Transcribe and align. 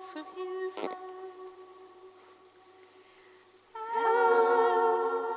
zu 0.00 0.18
Hilfe. 0.34 0.88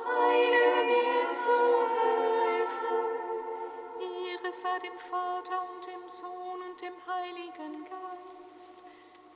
Eile 0.08 0.84
mir 0.86 1.34
zu 1.34 1.60
Hilfe. 2.00 2.94
Ehre 4.00 4.50
sei 4.50 4.78
dem 4.78 4.98
Vater 4.98 5.68
und 5.68 5.86
dem 5.86 6.08
Sohn 6.08 6.62
und 6.62 6.80
dem 6.80 6.94
Heiligen 7.06 7.84
Geist, 7.84 8.82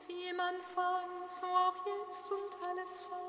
wie 0.07 0.29
im 0.29 0.41
Anfang, 0.41 1.27
so 1.27 1.45
auch 1.45 1.77
jetzt 1.85 2.33
und 2.33 2.57
alle 2.63 2.91
Zeit. 2.91 3.28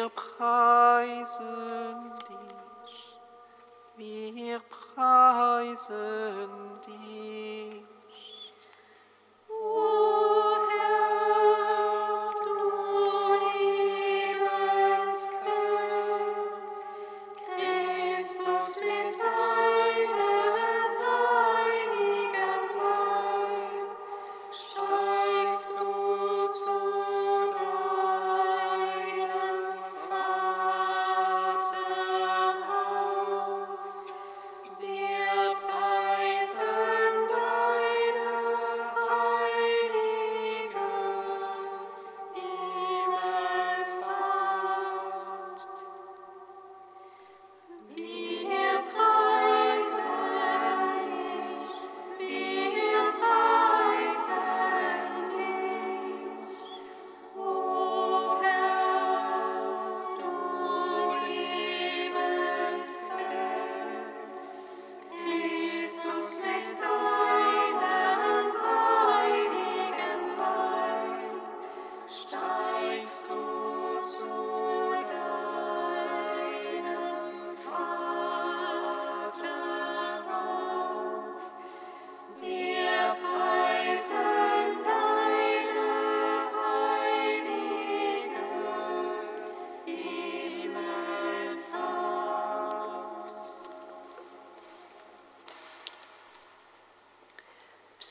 Wir 0.00 0.08
preisen 0.08 1.44
dich. 2.26 3.20
Wir 4.34 4.60
preisen 4.70 6.48
dich. 6.86 7.59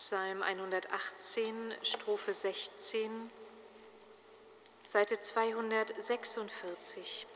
Psalm 0.10 0.42
118, 0.42 1.76
Strophe 1.84 2.34
16, 2.34 3.30
Seite 4.82 5.20
246. 5.20 7.28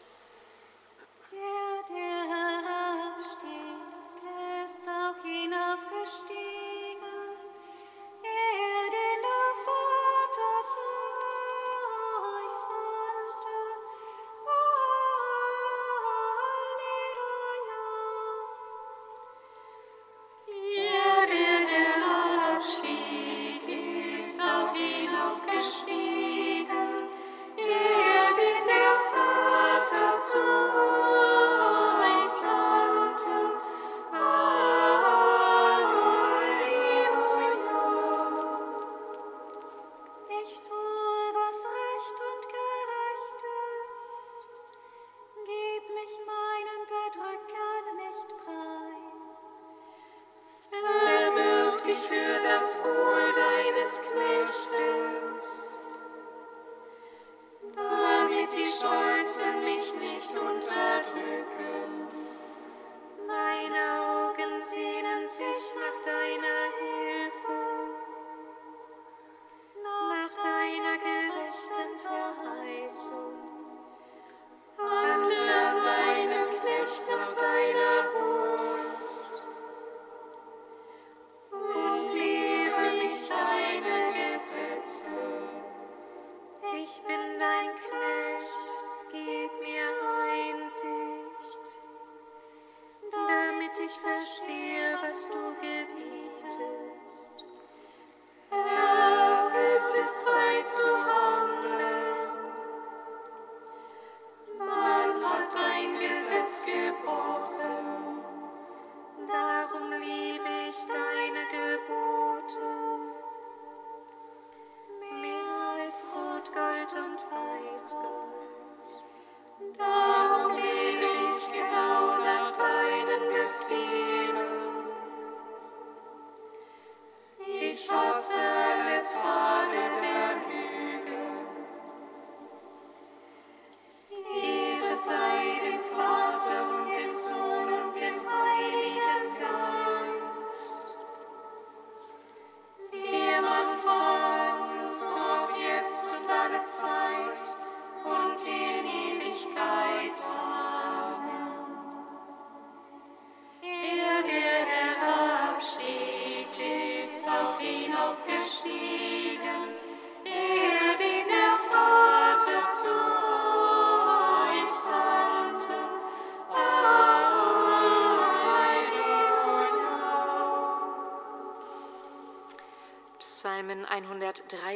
wohl 52.81 53.34
deines 53.34 54.02
Knechtes. 54.02 55.23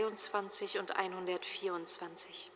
123 0.08 0.80
und 0.80 0.96
124. 0.96 2.52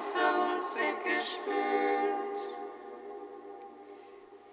Uns 0.00 0.74
weggespült. 0.76 2.40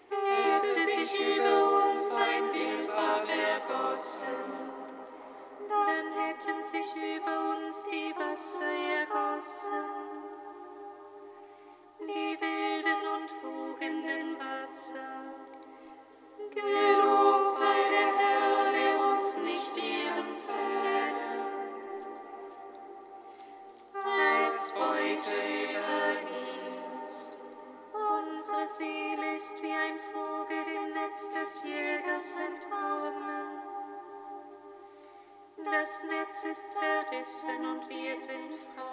Hätte 0.09 0.75
sich 0.75 1.19
über 1.21 1.89
uns 1.89 2.13
ein 2.15 2.53
Wildwar 2.53 3.23
ergossen, 3.29 4.27
dann 5.69 6.11
hätten 6.19 6.61
sich 6.61 6.93
über 6.97 7.55
uns 7.55 7.87
die 7.87 8.13
Wasser 8.19 8.73
ergossen, 8.99 9.85
die 12.01 12.37
wir 12.41 12.46
das 35.87 36.03
Netz 36.03 36.43
ist 36.43 36.75
zerrissen 36.75 37.65
und 37.65 37.89
wir 37.89 38.17
sind 38.17 38.59
frei. 38.75 38.86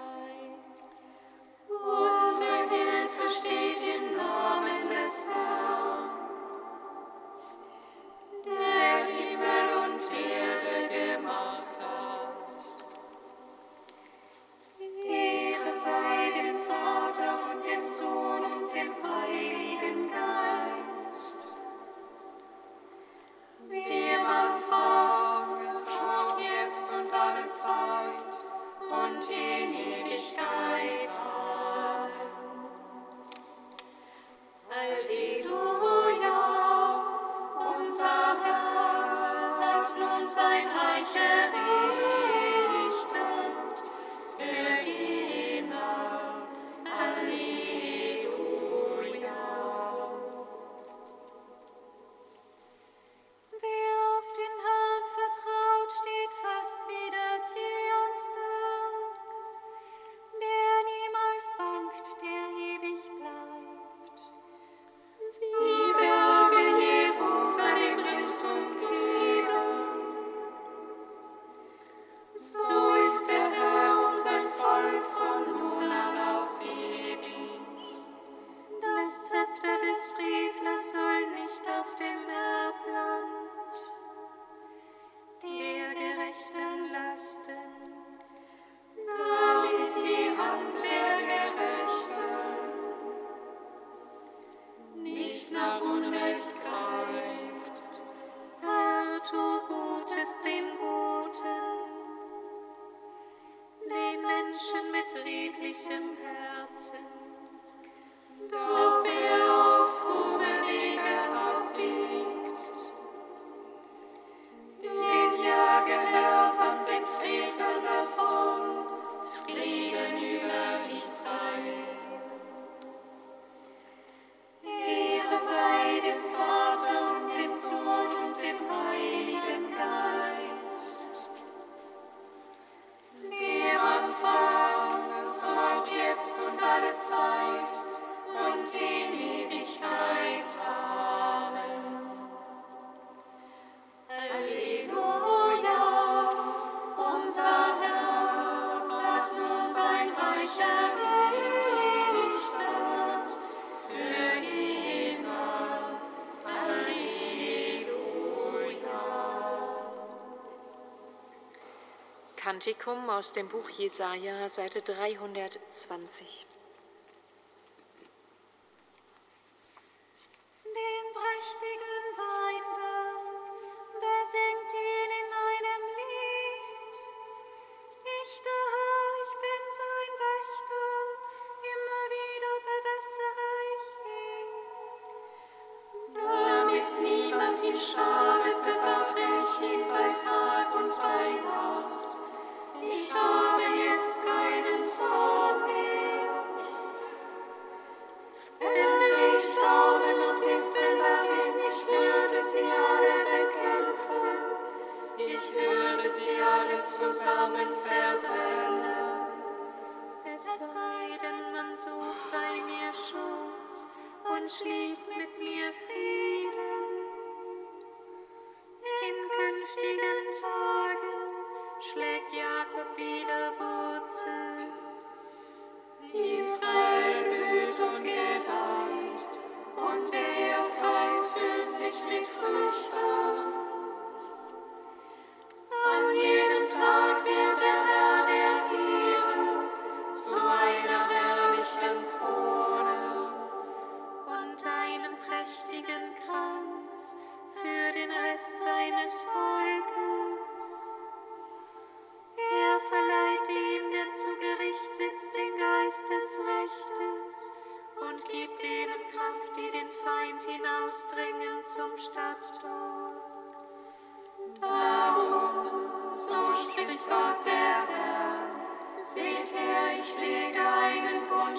Kantikum 162.54 163.10
aus 163.10 163.32
dem 163.32 163.48
Buch 163.48 163.68
Jesaja, 163.68 164.48
Seite 164.48 164.80
320. 164.80 166.46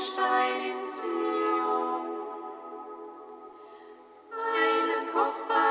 Stein 0.05 0.63
in 0.63 0.83
Zion, 0.83 2.05
eine 4.53 5.11
kostbare 5.11 5.64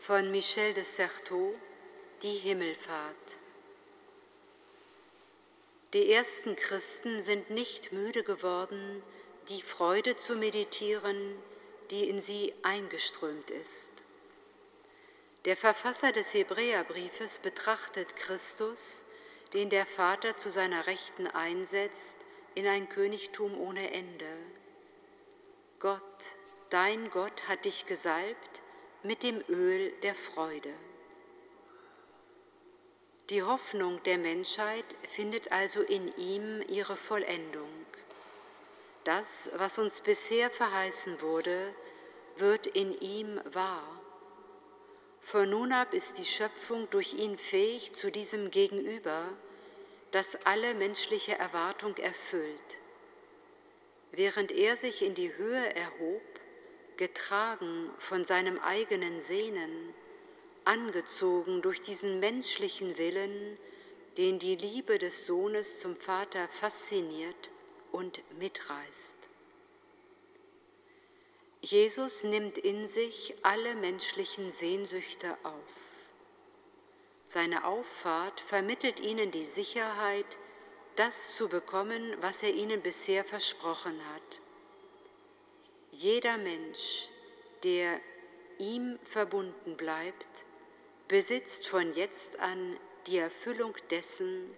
von 0.00 0.30
Michel 0.30 0.72
de 0.72 0.82
Certeau 0.82 1.52
Die 2.22 2.38
Himmelfahrt. 2.38 3.36
Die 5.92 6.10
ersten 6.10 6.56
Christen 6.56 7.22
sind 7.22 7.50
nicht 7.50 7.92
müde 7.92 8.22
geworden, 8.22 9.02
die 9.50 9.60
Freude 9.60 10.16
zu 10.16 10.36
meditieren, 10.36 11.36
die 11.90 12.08
in 12.08 12.22
sie 12.22 12.54
eingeströmt 12.62 13.50
ist. 13.50 13.92
Der 15.44 15.56
Verfasser 15.56 16.12
des 16.12 16.32
Hebräerbriefes 16.32 17.38
betrachtet 17.38 18.16
Christus, 18.16 19.04
den 19.52 19.68
der 19.68 19.84
Vater 19.84 20.34
zu 20.36 20.50
seiner 20.50 20.86
Rechten 20.86 21.26
einsetzt, 21.26 22.16
in 22.54 22.66
ein 22.66 22.88
Königtum 22.88 23.60
ohne 23.60 23.90
Ende. 23.92 24.32
Gott, 25.78 26.26
dein 26.70 27.10
Gott 27.10 27.48
hat 27.48 27.66
dich 27.66 27.84
gesalbt, 27.84 28.62
mit 29.02 29.22
dem 29.22 29.42
Öl 29.48 29.92
der 30.02 30.14
Freude. 30.14 30.72
Die 33.30 33.42
Hoffnung 33.42 34.02
der 34.02 34.18
Menschheit 34.18 34.84
findet 35.08 35.52
also 35.52 35.82
in 35.82 36.14
ihm 36.16 36.62
ihre 36.68 36.96
Vollendung. 36.96 37.70
Das, 39.04 39.50
was 39.56 39.78
uns 39.78 40.00
bisher 40.00 40.50
verheißen 40.50 41.22
wurde, 41.22 41.74
wird 42.36 42.66
in 42.66 42.98
ihm 43.00 43.40
wahr. 43.52 44.00
Von 45.20 45.50
nun 45.50 45.72
ab 45.72 45.94
ist 45.94 46.18
die 46.18 46.24
Schöpfung 46.24 46.90
durch 46.90 47.14
ihn 47.14 47.38
fähig 47.38 47.94
zu 47.94 48.10
diesem 48.10 48.50
Gegenüber, 48.50 49.24
das 50.10 50.36
alle 50.44 50.74
menschliche 50.74 51.38
Erwartung 51.38 51.96
erfüllt. 51.98 52.78
Während 54.12 54.50
er 54.50 54.76
sich 54.76 55.02
in 55.02 55.14
die 55.14 55.32
Höhe 55.36 55.74
erhob, 55.74 56.22
getragen 57.00 57.90
von 57.96 58.26
seinem 58.26 58.58
eigenen 58.58 59.22
Sehnen, 59.22 59.94
angezogen 60.66 61.62
durch 61.62 61.80
diesen 61.80 62.20
menschlichen 62.20 62.98
Willen, 62.98 63.56
den 64.18 64.38
die 64.38 64.54
Liebe 64.54 64.98
des 64.98 65.24
Sohnes 65.24 65.80
zum 65.80 65.96
Vater 65.96 66.46
fasziniert 66.48 67.48
und 67.90 68.20
mitreißt. 68.38 69.16
Jesus 71.62 72.22
nimmt 72.22 72.58
in 72.58 72.86
sich 72.86 73.34
alle 73.40 73.74
menschlichen 73.76 74.52
Sehnsüchte 74.52 75.38
auf. 75.42 76.06
Seine 77.28 77.64
Auffahrt 77.64 78.42
vermittelt 78.42 79.00
ihnen 79.00 79.30
die 79.30 79.44
Sicherheit, 79.44 80.36
das 80.96 81.34
zu 81.34 81.48
bekommen, 81.48 82.14
was 82.20 82.42
er 82.42 82.52
ihnen 82.52 82.82
bisher 82.82 83.24
versprochen 83.24 83.98
hat 84.12 84.40
jeder 86.00 86.38
Mensch, 86.38 87.08
der 87.62 88.00
ihm 88.58 88.98
verbunden 89.02 89.76
bleibt, 89.76 90.28
besitzt 91.08 91.68
von 91.68 91.92
jetzt 91.92 92.38
an 92.38 92.78
die 93.06 93.18
Erfüllung 93.18 93.74
dessen, 93.90 94.50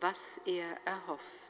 was 0.00 0.40
er 0.44 0.76
erhofft. 0.84 1.47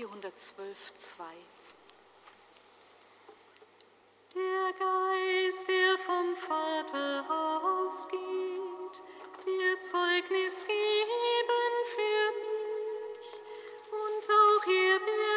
412, 0.00 0.94
2. 0.96 1.24
Der 4.34 4.72
Geist, 4.78 5.68
der 5.68 5.98
vom 5.98 6.34
Vater 6.36 7.24
ausgeht, 7.28 9.02
der 9.44 9.80
Zeugnis 9.80 10.64
geben 10.66 11.74
für 11.94 12.32
mich, 12.40 13.42
und 13.92 14.30
auch 14.30 14.66
ihr 14.66 15.00
werdet 15.00 15.29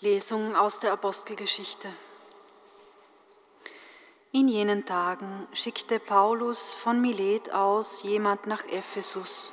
Lesung 0.00 0.54
aus 0.54 0.78
der 0.78 0.92
Apostelgeschichte. 0.92 1.88
In 4.30 4.46
jenen 4.46 4.84
Tagen 4.84 5.48
schickte 5.52 5.98
Paulus 5.98 6.72
von 6.72 7.00
Milet 7.00 7.50
aus 7.52 8.04
jemand 8.04 8.46
nach 8.46 8.64
Ephesus 8.66 9.52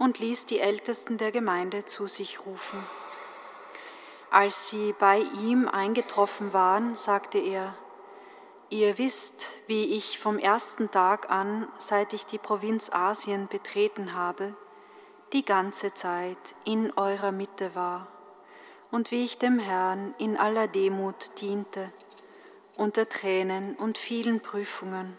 und 0.00 0.18
ließ 0.18 0.46
die 0.46 0.58
Ältesten 0.58 1.18
der 1.18 1.30
Gemeinde 1.30 1.84
zu 1.84 2.08
sich 2.08 2.44
rufen. 2.44 2.84
Als 4.28 4.70
sie 4.70 4.92
bei 4.98 5.18
ihm 5.40 5.68
eingetroffen 5.68 6.52
waren, 6.52 6.96
sagte 6.96 7.38
er, 7.38 7.76
Ihr 8.70 8.98
wisst, 8.98 9.52
wie 9.68 9.96
ich 9.96 10.18
vom 10.18 10.40
ersten 10.40 10.90
Tag 10.90 11.30
an, 11.30 11.68
seit 11.78 12.12
ich 12.12 12.26
die 12.26 12.38
Provinz 12.38 12.90
Asien 12.90 13.46
betreten 13.46 14.14
habe, 14.14 14.56
die 15.32 15.44
ganze 15.44 15.94
Zeit 15.94 16.56
in 16.64 16.92
eurer 16.96 17.30
Mitte 17.30 17.76
war 17.76 18.08
und 18.90 19.10
wie 19.10 19.24
ich 19.24 19.38
dem 19.38 19.58
Herrn 19.58 20.14
in 20.18 20.36
aller 20.36 20.68
Demut 20.68 21.40
diente, 21.40 21.90
unter 22.76 23.08
Tränen 23.08 23.74
und 23.76 23.98
vielen 23.98 24.40
Prüfungen, 24.40 25.16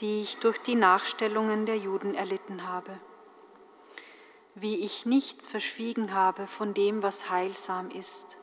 die 0.00 0.22
ich 0.22 0.38
durch 0.38 0.58
die 0.58 0.74
Nachstellungen 0.74 1.66
der 1.66 1.78
Juden 1.78 2.14
erlitten 2.14 2.66
habe. 2.66 2.98
Wie 4.54 4.76
ich 4.76 5.04
nichts 5.04 5.48
verschwiegen 5.48 6.14
habe 6.14 6.46
von 6.46 6.72
dem, 6.74 7.02
was 7.02 7.28
heilsam 7.28 7.90
ist. 7.90 8.38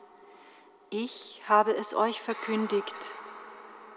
Ich 0.90 1.42
habe 1.48 1.74
es 1.74 1.94
euch 1.94 2.20
verkündigt 2.20 3.18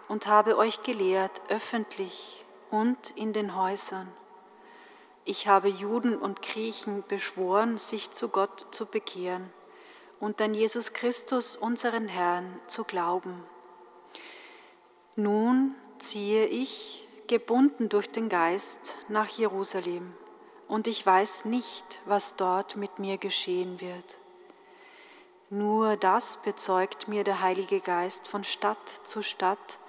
und 0.07 0.25
habe 0.25 0.57
euch 0.57 0.81
gelehrt 0.81 1.41
öffentlich 1.49 2.45
und 2.71 3.11
in 3.11 3.33
den 3.33 3.55
Häusern. 3.55 4.11
Ich 5.25 5.47
habe 5.47 5.67
Juden 5.67 6.17
und 6.17 6.41
Griechen 6.41 7.03
beschworen, 7.07 7.77
sich 7.77 8.11
zu 8.11 8.29
Gott 8.29 8.65
zu 8.71 8.85
bekehren 8.85 9.51
und 10.19 10.41
an 10.41 10.53
Jesus 10.53 10.93
Christus, 10.93 11.55
unseren 11.55 12.07
Herrn, 12.07 12.59
zu 12.67 12.83
glauben. 12.83 13.43
Nun 15.15 15.75
ziehe 15.99 16.45
ich, 16.45 17.07
gebunden 17.27 17.89
durch 17.89 18.09
den 18.09 18.29
Geist, 18.29 18.97
nach 19.09 19.27
Jerusalem, 19.27 20.13
und 20.67 20.87
ich 20.87 21.05
weiß 21.05 21.45
nicht, 21.45 22.01
was 22.05 22.35
dort 22.35 22.75
mit 22.75 22.99
mir 22.99 23.17
geschehen 23.17 23.79
wird. 23.81 24.19
Nur 25.49 25.95
das 25.95 26.41
bezeugt 26.41 27.07
mir 27.07 27.23
der 27.23 27.41
Heilige 27.41 27.79
Geist 27.79 28.27
von 28.27 28.43
Stadt 28.43 28.89
zu 29.03 29.21
Stadt, 29.21 29.79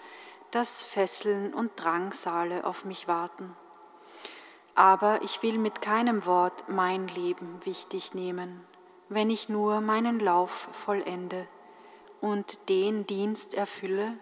dass 0.50 0.82
Fesseln 0.82 1.52
und 1.52 1.72
Drangsale 1.76 2.64
auf 2.64 2.84
mich 2.84 3.08
warten. 3.08 3.56
Aber 4.74 5.20
ich 5.22 5.42
will 5.42 5.58
mit 5.58 5.82
keinem 5.82 6.24
Wort 6.26 6.68
mein 6.68 7.08
Leben 7.08 7.58
wichtig 7.64 8.14
nehmen 8.14 8.64
wenn 9.08 9.30
ich 9.30 9.48
nur 9.48 9.80
meinen 9.80 10.20
Lauf 10.20 10.68
vollende 10.72 11.46
und 12.20 12.68
den 12.68 13.06
Dienst 13.06 13.54
erfülle, 13.54 14.14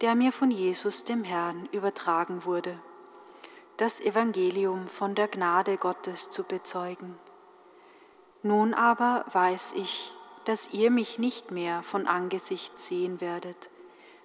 der 0.00 0.14
mir 0.14 0.32
von 0.32 0.50
Jesus 0.50 1.04
dem 1.04 1.24
Herrn 1.24 1.68
übertragen 1.72 2.44
wurde, 2.44 2.78
das 3.76 4.00
Evangelium 4.00 4.88
von 4.88 5.14
der 5.14 5.28
Gnade 5.28 5.76
Gottes 5.76 6.30
zu 6.30 6.44
bezeugen. 6.44 7.18
Nun 8.42 8.74
aber 8.74 9.24
weiß 9.32 9.72
ich, 9.76 10.12
dass 10.44 10.72
ihr 10.72 10.90
mich 10.90 11.18
nicht 11.18 11.50
mehr 11.50 11.82
von 11.82 12.06
Angesicht 12.06 12.78
sehen 12.78 13.20
werdet, 13.20 13.70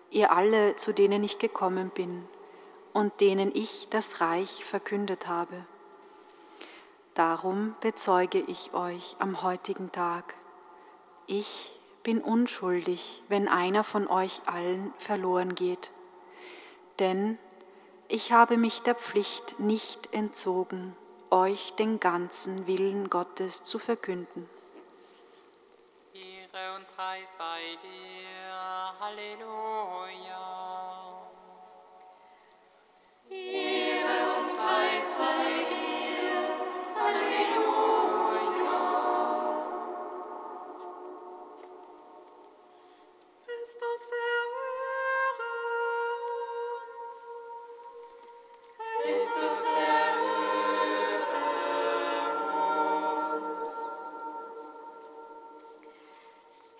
ihr 0.09 0.31
alle, 0.31 0.75
zu 0.75 0.93
denen 0.93 1.23
ich 1.23 1.39
gekommen 1.39 1.89
bin 1.89 2.25
und 2.93 3.19
denen 3.19 3.51
ich 3.53 3.87
das 3.89 4.21
Reich 4.21 4.63
verkündet 4.63 5.27
habe 5.27 5.65
Darum 7.15 7.75
bezeuge 7.79 8.39
ich 8.39 8.73
euch 8.73 9.15
am 9.19 9.41
heutigen 9.41 9.89
Tag, 9.89 10.35
ich 11.27 11.71
bin 12.03 12.21
unschuldig, 12.21 13.23
wenn 13.29 13.47
einer 13.47 13.85
von 13.85 14.09
euch 14.09 14.41
allen 14.47 14.93
verloren 14.97 15.55
geht, 15.55 15.93
denn 16.99 17.39
ich 18.09 18.33
habe 18.33 18.57
mich 18.57 18.81
der 18.81 18.95
Pflicht 18.95 19.61
nicht 19.61 20.13
entzogen, 20.13 20.93
euch 21.31 21.73
den 21.75 22.01
ganzen 22.01 22.67
Willen 22.67 23.09
Gottes 23.09 23.63
zu 23.63 23.79
verkünden. 23.79 24.49
Ehre 26.13 26.75
und 26.75 26.95
Preis 26.97 27.37
sei 27.37 27.77
dir. 27.81 28.99
Halleluja. 28.99 30.47
Ehre 33.29 34.39
und 34.41 34.57
Preis 34.57 35.17
sei 35.17 35.63
dir. 35.69 36.04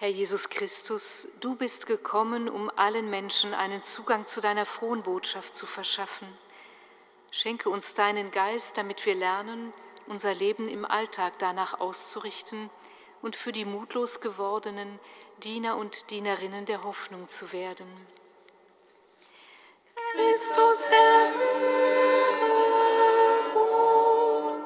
Herr 0.06 0.12
Jesus 0.12 0.50
Christus, 0.50 1.30
du 1.40 1.56
bist 1.56 1.88
gekommen, 1.88 2.48
um 2.48 2.70
allen 2.76 3.10
Menschen 3.10 3.56
einen 3.56 3.82
Zugang 3.82 4.28
zu 4.28 4.40
deiner 4.40 4.68
frohen 4.68 5.02
Botschaft 5.02 5.56
zu 5.56 5.66
verschaffen. 5.66 6.28
Schenke 7.32 7.72
uns 7.72 7.96
deinen 7.96 8.30
Geist, 8.30 8.78
damit 8.78 9.04
wir 9.08 9.16
lernen, 9.16 9.74
unser 10.08 10.34
Leben 10.34 10.68
im 10.68 10.86
Alltag 10.86 11.34
danach 11.40 11.80
auszurichten 11.80 12.70
und 13.22 13.36
für 13.36 13.52
die 13.52 13.66
mutlos 13.66 14.22
gewordenen 14.22 15.00
Diener 15.44 15.78
und 15.78 16.12
Dienerinnen 16.12 16.66
der 16.66 16.84
Hoffnung 16.84 17.28
zu 17.28 17.52
werden. 17.52 17.88
Christus, 20.14 20.90
erhöre 20.90 21.36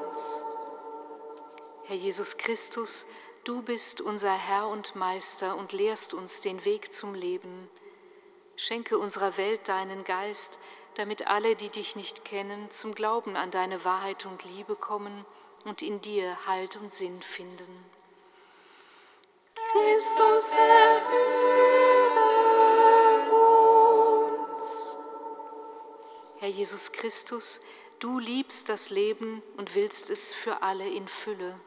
uns. 0.06 0.44
Herr 1.84 1.96
Jesus 1.96 2.36
Christus, 2.36 3.06
Du 3.44 3.62
bist 3.62 4.02
unser 4.02 4.34
Herr 4.34 4.68
und 4.68 4.96
Meister 4.96 5.56
und 5.56 5.72
lehrst 5.72 6.12
uns 6.12 6.42
den 6.42 6.62
Weg 6.66 6.92
zum 6.92 7.14
Leben. 7.14 7.70
Schenke 8.54 8.98
unserer 8.98 9.38
Welt 9.38 9.66
deinen 9.68 10.04
Geist, 10.04 10.58
damit 10.94 11.26
alle, 11.26 11.56
die 11.56 11.68
dich 11.68 11.96
nicht 11.96 12.24
kennen, 12.24 12.70
zum 12.70 12.94
Glauben 12.94 13.36
an 13.36 13.50
deine 13.50 13.84
Wahrheit 13.84 14.26
und 14.26 14.44
Liebe 14.44 14.76
kommen 14.76 15.24
und 15.64 15.82
in 15.82 16.00
dir 16.00 16.46
Halt 16.46 16.76
und 16.76 16.92
Sinn 16.92 17.22
finden. 17.22 17.84
Christus, 19.72 20.54
erhöre 20.54 21.70
uns. 24.50 24.96
Herr 26.38 26.48
Jesus 26.48 26.92
Christus, 26.92 27.60
du 27.98 28.18
liebst 28.18 28.68
das 28.68 28.90
Leben 28.90 29.42
und 29.56 29.74
willst 29.74 30.10
es 30.10 30.32
für 30.32 30.62
alle 30.62 30.88
in 30.88 31.06
Fülle. 31.06 31.58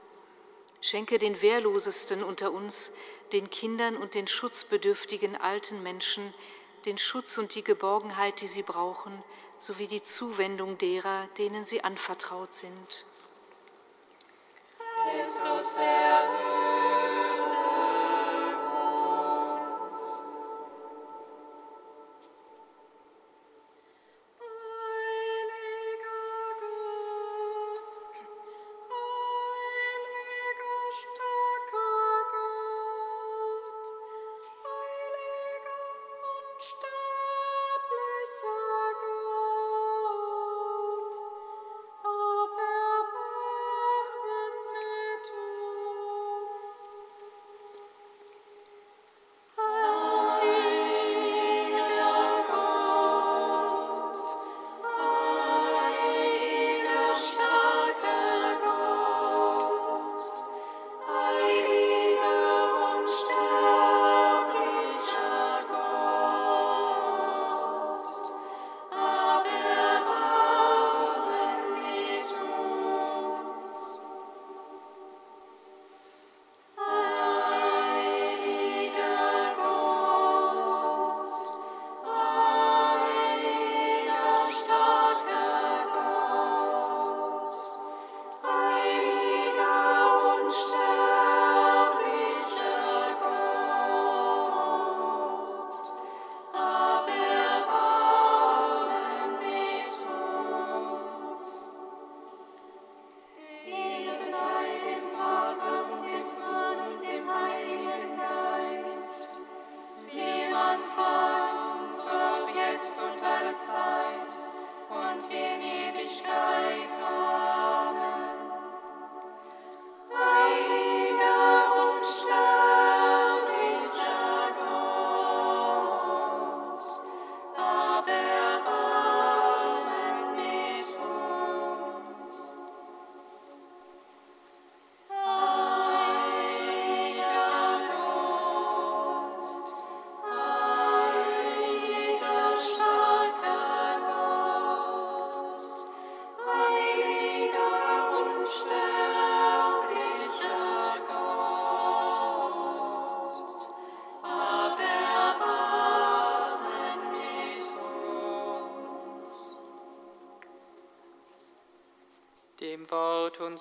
Schenke 0.82 1.18
den 1.18 1.42
Wehrlosesten 1.42 2.24
unter 2.24 2.52
uns, 2.52 2.94
den 3.32 3.50
Kindern 3.50 3.96
und 3.96 4.16
den 4.16 4.28
schutzbedürftigen 4.28 5.38
alten 5.38 5.82
Menschen, 5.82 6.34
den 6.86 6.98
Schutz 6.98 7.38
und 7.38 7.56
die 7.56 7.64
Geborgenheit, 7.64 8.42
die 8.42 8.48
sie 8.48 8.64
brauchen, 8.64 9.24
sowie 9.60 9.88
die 9.88 10.04
Zuwendung 10.04 10.78
derer, 10.78 11.28
denen 11.38 11.66
sie 11.66 11.84
anvertraut 11.84 12.54
sind. 12.54 13.06
Christus 14.78 15.78
erhöhe 15.78 16.93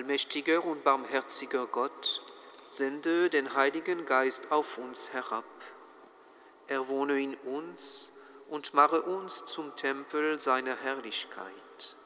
Allmächtiger 0.00 0.64
und 0.64 0.82
barmherziger 0.82 1.66
Gott, 1.66 2.22
sende 2.68 3.28
den 3.28 3.54
Heiligen 3.54 4.06
Geist 4.06 4.50
auf 4.50 4.78
uns 4.78 5.12
herab. 5.12 5.44
Er 6.68 6.88
wohne 6.88 7.20
in 7.20 7.34
uns 7.34 8.10
und 8.48 8.72
mache 8.72 9.02
uns 9.02 9.44
zum 9.44 9.76
Tempel 9.76 10.38
seiner 10.38 10.74
Herrlichkeit. 10.74 11.96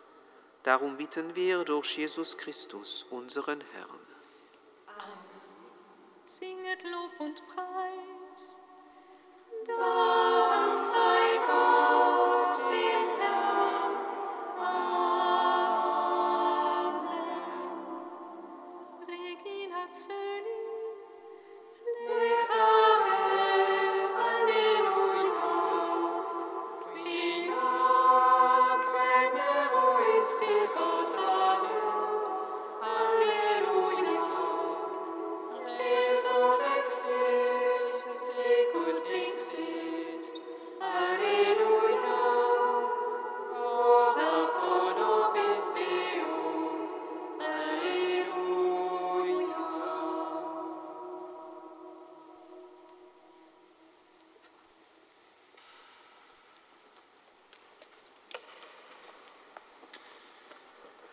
Darum 0.65 0.97
bitten 0.97 1.37
wir 1.37 1.63
durch 1.63 1.97
Jesus 1.97 2.37
Christus, 2.37 3.07
unseren 3.11 3.61
Herrn. 3.61 4.01
Amen. 4.89 5.15
Singet 6.27 6.83
Lob 6.83 7.13
und 7.21 7.47
Preis. 7.47 7.84